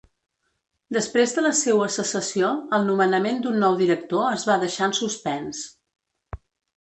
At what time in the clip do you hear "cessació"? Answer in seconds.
1.95-2.49